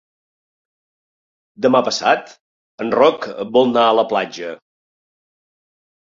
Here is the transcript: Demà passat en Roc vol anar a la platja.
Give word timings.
Demà 1.65 1.81
passat 1.87 2.31
en 2.85 2.89
Roc 2.99 3.27
vol 3.57 3.67
anar 3.69 3.83
a 3.89 3.91
la 3.99 4.07
platja. 4.15 4.55